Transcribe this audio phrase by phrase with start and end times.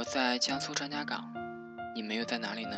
[0.00, 1.30] 我在江苏张家港，
[1.94, 2.74] 你们又在哪里呢？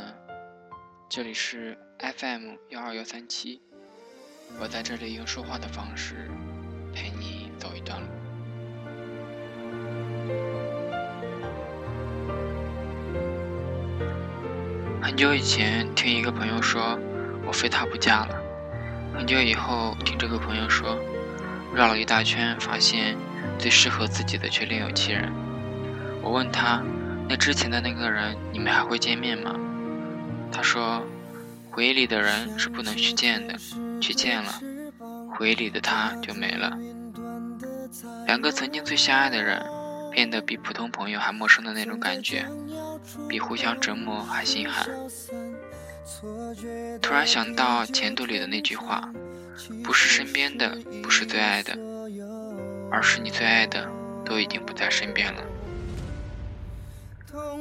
[1.08, 3.62] 这里是 FM 幺二幺三七，
[4.58, 6.28] 我在这里用说话的方式
[6.92, 8.06] 陪你走一段路。
[15.00, 16.98] 很久以前听一个朋友说，
[17.46, 18.34] 我非他不嫁了。
[19.14, 20.98] 很久以后听这个朋友说，
[21.72, 23.16] 绕了一大圈，发现
[23.60, 25.32] 最适合自己的却另有其人。
[26.20, 26.82] 我问他，
[27.32, 29.58] 那之前的那个人，你们还会见面吗？
[30.52, 31.02] 他说，
[31.70, 33.54] 回忆里的人是不能去见的，
[34.02, 34.60] 去见了，
[35.30, 36.76] 回忆里的他就没了。
[38.26, 39.64] 两个曾经最相爱的人，
[40.10, 42.46] 变得比普通朋友还陌生的那种感觉，
[43.30, 44.86] 比互相折磨还心寒。
[47.00, 49.10] 突然想到前度里的那句话：
[49.82, 51.72] 不是身边的，不是最爱的，
[52.90, 53.88] 而是你最爱的
[54.22, 55.42] 都已经不在身边了。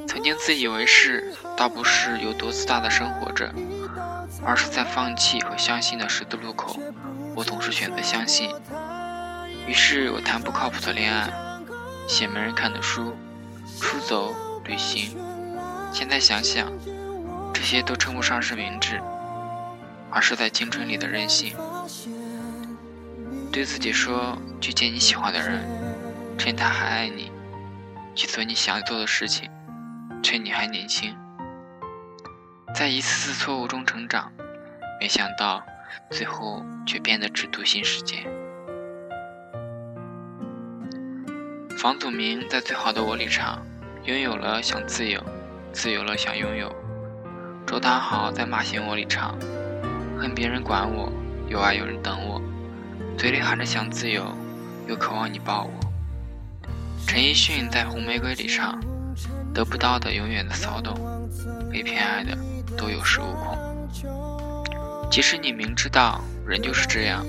[0.07, 3.53] 曾经自以为是，倒不是有多自大的生活着，
[4.43, 6.79] 而是在放弃和相信的十字路口，
[7.35, 8.53] 我总是选择相信。
[9.67, 11.31] 于是我谈不靠谱的恋爱，
[12.07, 13.15] 写没人看的书，
[13.79, 15.17] 出走旅行。
[15.93, 16.71] 现在想想。
[17.53, 18.99] 这些都称不上是明智，
[20.09, 21.55] 而是在青春里的任性。
[23.51, 25.63] 对自己说：去见你喜欢的人，
[26.39, 27.29] 趁他还爱你；
[28.15, 29.47] 去做你想做的事情，
[30.21, 31.15] 趁你还年轻。
[32.73, 34.31] 在一次次错误中成长，
[34.99, 35.61] 没想到
[36.09, 38.25] 最后却变得只图新世界。
[41.77, 43.59] 房祖名在《最好的我》里唱：
[44.05, 45.23] 拥有了想自由，
[45.73, 46.73] 自由了想拥有。
[47.65, 49.35] 周汤豪在《骂醒我》里唱
[50.19, 51.11] ：“恨别人管我，
[51.47, 52.41] 有爱有人等我，
[53.17, 54.25] 嘴里喊着想自由，
[54.87, 55.71] 又渴望你抱我。”
[57.07, 58.79] 陈奕迅在《红玫瑰》里唱
[59.53, 60.95] ：“得不到的永远的骚动，
[61.71, 62.37] 被偏爱的
[62.77, 63.57] 都有恃无恐。”
[65.11, 67.25] 即使你明知道人就是这样，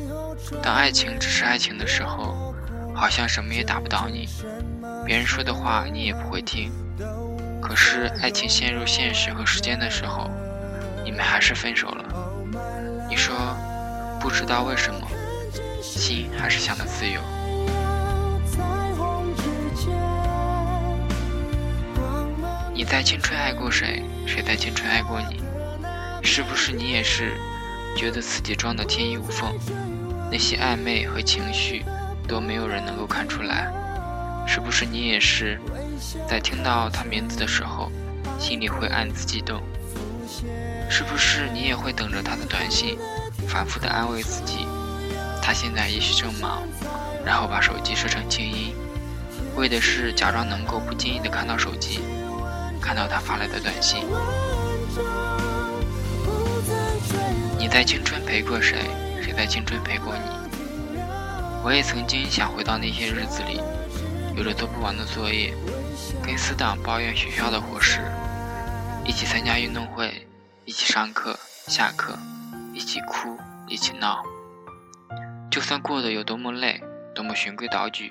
[0.63, 2.55] 当爱情只是爱情的时候，
[2.95, 4.29] 好像什么也打不倒你，
[5.05, 6.71] 别人说的话你也不会听。
[7.61, 10.31] 可是，爱情陷入现实和时间的时候，
[11.05, 12.05] 你们还是分手了。
[13.09, 13.35] 你说，
[14.21, 15.01] 不知道为什么，
[15.81, 17.21] 心还是想的自由。
[22.83, 24.03] 你在青春爱过谁？
[24.27, 25.41] 谁在青春爱过你？
[26.21, 27.37] 是不是你也是
[27.97, 29.55] 觉得自己装的天衣无缝？
[30.29, 31.85] 那些暧昧和情绪
[32.27, 33.71] 都没有人能够看出来？
[34.49, 35.61] 是不是你也是？
[36.29, 37.89] 在听到他名字的时候，
[38.37, 39.63] 心里会暗自激动。
[40.91, 42.99] 是不是你也会等着他的短信，
[43.47, 44.67] 反复的安慰自己，
[45.41, 46.65] 他现在也许正忙，
[47.25, 48.75] 然后把手机设成静音，
[49.55, 52.01] 为的是假装能够不经意的看到手机，
[52.83, 54.05] 看到他发来的短信。
[57.59, 58.79] 你在青春陪过谁？
[59.23, 60.99] 谁在青春陪过你？
[61.65, 63.61] 我也曾经想回到那些日子里。
[64.35, 65.55] 有着做不完的作业，
[66.25, 68.01] 跟死党抱怨学校的伙食，
[69.05, 70.27] 一起参加运动会，
[70.65, 71.39] 一起上课、
[71.69, 72.19] 下课，
[72.73, 73.39] 一起哭、
[73.69, 74.25] 一起闹。
[75.51, 76.83] 就算过得有多么累，
[77.15, 78.11] 多么循规蹈矩，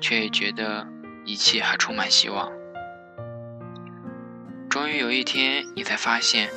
[0.00, 0.84] 却也觉得
[1.24, 2.50] 一切还充满希望。
[4.74, 6.50] 终于有一天，你才发现，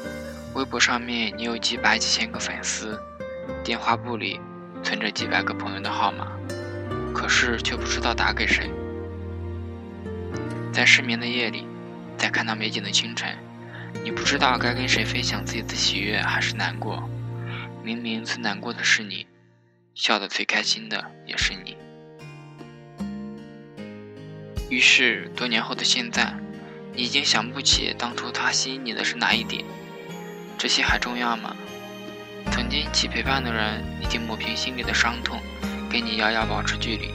[0.56, 3.00] 微博上面你有几百几千个粉丝，
[3.64, 4.42] 电话簿里
[4.82, 6.32] 存着几百个朋友的号码，
[7.14, 8.72] 可是却不知道打给谁。
[10.74, 11.68] 在失眠的夜里，
[12.18, 13.38] 在看到美景的清晨，
[14.04, 17.08] 你不知道该跟谁分享自己的喜悦还是难过。
[17.84, 19.28] 明明最难过的是你，
[19.94, 21.78] 笑得最开心的也是你。
[24.72, 26.34] 于是多年后的现在，
[26.98, 29.64] 已经想不起当初他吸引你的是哪一点。
[30.58, 31.56] 这些还重要吗？
[32.52, 35.40] 曾经一起陪伴的人，已经抹平心里的伤痛，
[35.90, 37.12] 跟你遥遥保持距离。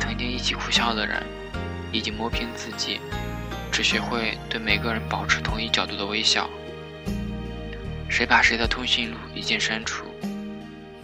[0.00, 1.22] 曾经一起哭笑的人。
[1.92, 2.98] 已经磨平自己，
[3.70, 6.50] 只学会对每个人保持同一角度的微笑。
[8.08, 10.04] 谁把谁的通讯录一键删除？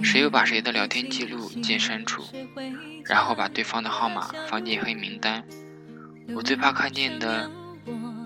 [0.03, 2.25] 谁又把谁的聊天记录一键删除？
[3.05, 5.45] 然后把对方的号码放进黑名单。
[6.35, 7.49] 我最怕看见的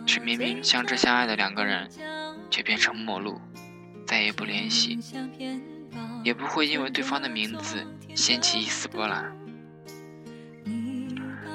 [0.06, 1.89] 是明明相知相爱的两个人，
[2.51, 3.41] 却变成陌路，
[4.06, 4.99] 再也不联系，
[6.23, 7.85] 也不会因为对方的名字
[8.15, 9.35] 掀起一丝波澜。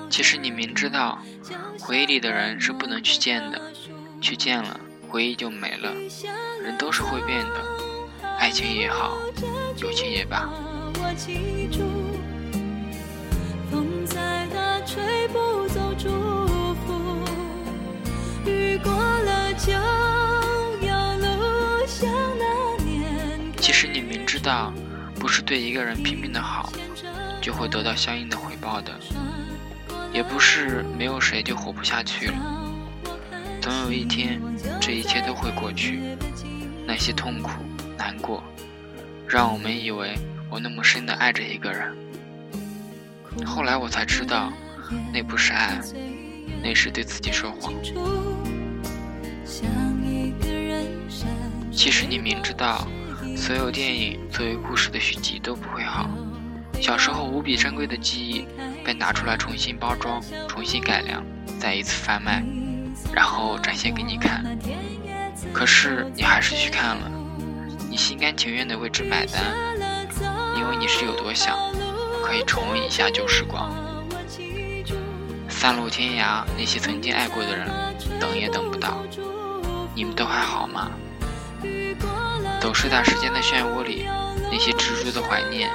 [0.10, 1.20] 其实你明知道，
[1.80, 3.62] 回忆里的人是不能去见的，
[4.20, 5.94] 去见了，回忆就没了。
[6.64, 7.64] 人都是会变的，
[8.40, 9.18] 爱情也好，
[9.78, 10.50] 友情也罢。
[23.70, 24.74] 其实你明知道，
[25.20, 26.74] 不是对一个人拼命的好，
[27.40, 28.92] 就会得到相应的回报的，
[30.12, 32.34] 也不是没有谁就活不下去了。
[33.62, 34.42] 总有一天，
[34.82, 36.02] 这一切都会过去。
[36.88, 37.52] 那些痛苦、
[37.96, 38.44] 难过，
[39.28, 40.16] 让我们以为
[40.50, 41.96] 我那么深的爱着一个人。
[43.46, 44.52] 后来我才知道，
[45.14, 45.80] 那不是爱，
[46.64, 47.72] 那是对自己说谎。
[51.72, 52.88] 其实你明知道，
[53.40, 56.10] 所有电影作为故事的续集都不会好。
[56.82, 58.46] 小时候无比珍贵的记忆
[58.84, 61.24] 被拿出来重新包装、重新改良，
[61.58, 62.44] 再一次贩卖，
[63.14, 64.44] 然后展现给你看。
[65.54, 67.10] 可是你还是去看了，
[67.90, 69.42] 你心甘情愿的为之买单，
[70.58, 71.58] 因为你是有多想
[72.22, 73.74] 可以重温一下旧时光。
[75.48, 77.70] 散落天涯，那些曾经爱过的人，
[78.20, 79.02] 等也等不到。
[79.96, 80.92] 你们都还好吗？
[82.70, 84.06] 走失在时间的漩涡里，
[84.52, 85.72] 那些执着的怀念，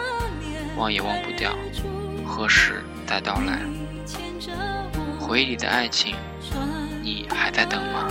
[0.77, 1.53] 忘也忘不掉，
[2.25, 3.59] 何时再到来？
[5.19, 6.15] 回忆里的爱情，
[7.03, 8.07] 你还在等吗？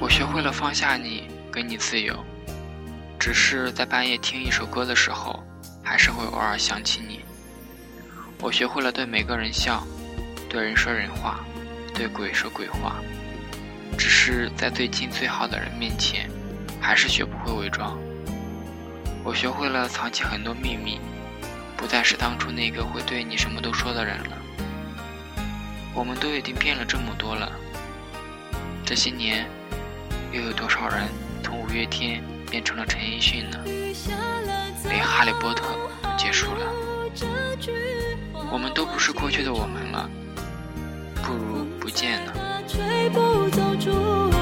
[0.00, 2.16] 我学会了放下你，给你自由。
[3.18, 5.44] 只是在半夜听一首歌的时候，
[5.82, 7.20] 还是会偶尔想起你。
[8.40, 9.86] 我学会了对每个人笑，
[10.48, 11.44] 对人说人话，
[11.94, 12.96] 对鬼说鬼话。
[13.96, 16.28] 只是在最近最好的人面前，
[16.80, 17.96] 还是学不会伪装。
[19.22, 21.00] 我学会了藏起很多秘密，
[21.76, 24.36] 不再是当初那个会对你什么都说的人了。
[25.94, 27.52] 我们都已经变了这么多了，
[28.84, 29.46] 这些年，
[30.32, 31.04] 又有多少人
[31.42, 32.20] 从五月天
[32.50, 33.58] 变成了陈奕迅呢？
[34.84, 35.62] 连哈利波特
[36.02, 36.66] 都结束了，
[38.50, 40.10] 我们都不是过去的我们了，
[41.94, 44.33] 如不走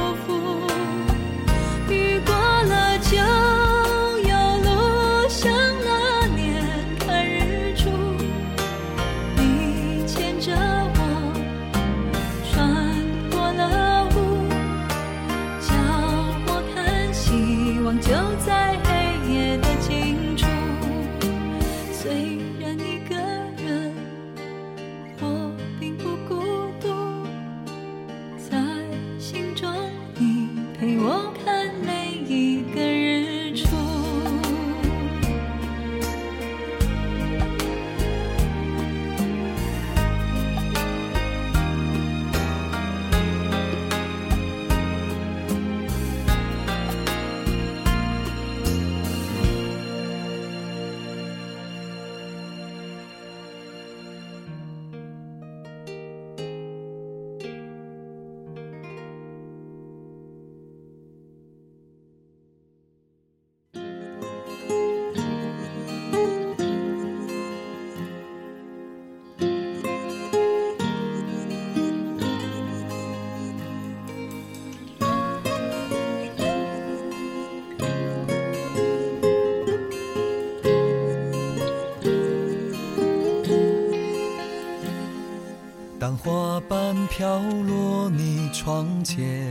[86.16, 89.48] 花瓣飘落你窗前，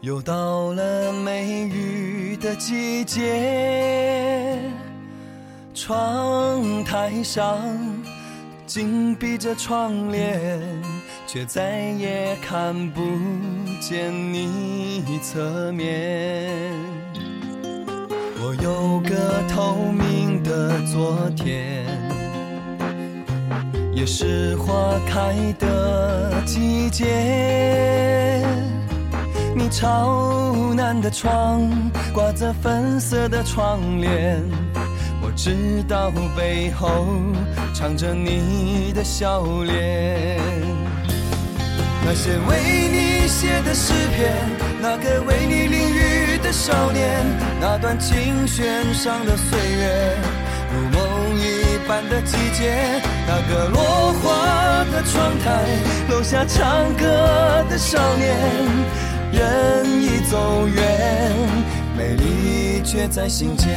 [0.00, 4.58] 又到了梅雨的季节。
[5.74, 7.58] 窗台上
[8.66, 10.60] 紧闭着窗帘，
[11.26, 13.00] 却再也看不
[13.80, 16.72] 见你侧面。
[18.40, 22.23] 我有个透明的昨天。
[24.06, 27.04] 是花开的季节。
[29.56, 31.62] 你朝南的窗
[32.12, 34.42] 挂着粉色的窗帘，
[35.22, 37.06] 我知道背后
[37.72, 40.40] 藏着你的笑脸。
[42.06, 44.30] 那些为你写的诗篇，
[44.82, 47.24] 那个为你淋雨的少年，
[47.60, 50.16] 那段琴弦上的岁月，
[50.70, 51.13] 如梦
[51.84, 53.02] 一般的季节。
[53.26, 55.66] 那个落花的窗台，
[56.08, 58.34] 楼下唱歌的少年，
[59.30, 61.36] 人已走远，
[61.94, 63.68] 美丽却在心间。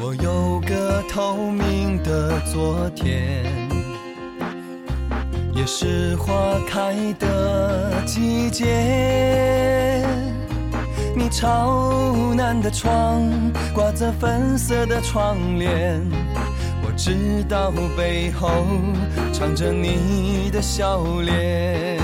[0.00, 3.57] 我有个透明的昨天。
[5.58, 6.32] 也是花
[6.68, 8.64] 开的季节。
[11.16, 13.28] 你朝南的窗，
[13.74, 16.00] 挂着粉色的窗帘。
[16.84, 18.48] 我知道背后
[19.32, 21.98] 藏着你的笑脸。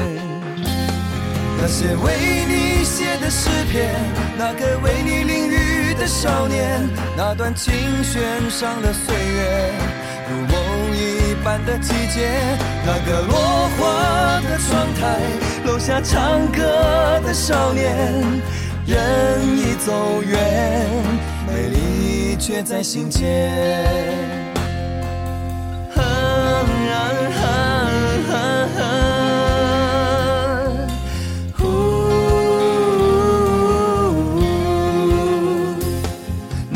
[1.57, 2.13] 那些为
[2.49, 3.95] 你写的诗篇，
[4.37, 8.21] 那个为你淋雨的少年，那段琴弦
[8.51, 9.71] 上的岁月，
[10.29, 10.55] 如我
[11.45, 12.27] 般的季节，
[12.87, 15.21] 那个落花的窗台，
[15.67, 17.95] 楼下唱歌的少年，
[18.87, 20.89] 人已走远，
[21.47, 23.53] 美丽却在心间。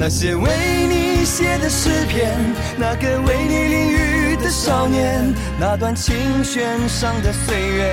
[0.00, 0.48] 那些为
[0.88, 2.34] 你写的诗篇，
[2.78, 3.67] 那个为你
[4.68, 7.90] 少年，那段琴弦上的岁月，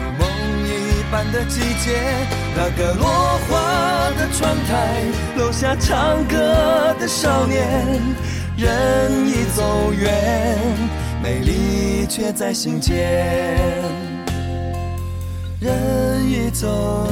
[0.00, 0.26] 如梦
[0.64, 2.00] 一般的季节，
[2.56, 3.06] 那个落
[3.46, 5.02] 花的窗台，
[5.36, 8.00] 楼下唱歌的少年，
[8.56, 10.58] 人已走远，
[11.22, 12.96] 美丽却在心间，
[15.60, 17.06] 人已走。